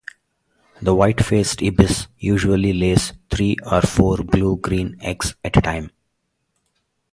[0.81, 5.91] The white-faced ibis usually lays three or four blue-green eggs at a time.